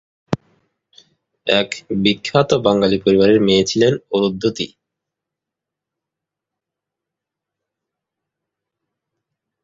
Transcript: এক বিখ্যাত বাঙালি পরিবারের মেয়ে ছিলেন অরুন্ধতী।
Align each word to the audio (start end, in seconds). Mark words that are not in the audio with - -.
এক 1.47 1.69
বিখ্যাত 2.03 2.49
বাঙালি 2.65 2.97
পরিবারের 3.05 3.39
মেয়ে 3.41 3.63
ছিলেন 3.63 3.93
অরুন্ধতী। 4.11 4.67